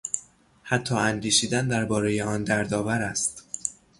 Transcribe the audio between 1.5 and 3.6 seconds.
دربارهی آن دردآور است.